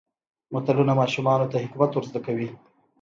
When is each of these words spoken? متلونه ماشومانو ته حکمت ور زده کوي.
متلونه 0.53 0.93
ماشومانو 1.01 1.49
ته 1.51 1.57
حکمت 1.63 1.91
ور 1.93 2.03
زده 2.09 2.19
کوي. 2.25 2.49